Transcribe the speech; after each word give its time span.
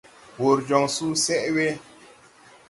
Wùr 0.41 0.57
jɔŋ 0.67 0.83
susɛʼ 0.95 1.45
we. 1.55 1.67